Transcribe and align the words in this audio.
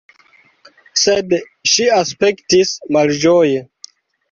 Sed 1.01 1.35
ŝi 1.75 1.87
aspektis 1.99 2.75
malĝoje. 2.99 3.65